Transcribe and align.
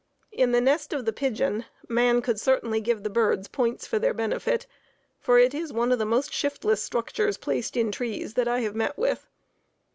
In 0.31 0.51
the 0.51 0.61
nest 0.61 0.93
of 0.93 1.05
the 1.05 1.13
pigeon, 1.13 1.65
man 1.87 2.23
could 2.23 2.39
certainly 2.39 2.81
give 2.81 3.03
the 3.03 3.09
birds 3.11 3.47
points 3.47 3.85
for 3.85 3.99
their 3.99 4.15
benefit, 4.15 4.65
for 5.19 5.37
it 5.37 5.53
is 5.53 5.71
one 5.71 5.91
of 5.91 5.99
the 5.99 6.05
most 6.07 6.33
shiftless 6.33 6.81
structures 6.81 7.37
placed 7.37 7.77
in 7.77 7.91
trees 7.91 8.33
that 8.33 8.47
I 8.47 8.61
have 8.61 8.73
met 8.73 8.97
with. 8.97 9.27